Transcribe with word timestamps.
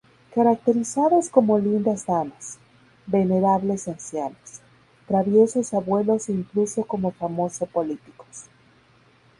Caracterizados 0.33 1.29
como 1.29 1.59
lindas 1.59 2.07
damas, 2.07 2.57
venerables 3.05 3.87
ancianas, 3.87 4.59
traviesos 5.07 5.75
abuelos 5.75 6.27
e 6.29 6.33
incluso 6.33 6.83
como 6.85 7.11
famoso 7.11 7.67
políticos. 7.67 8.45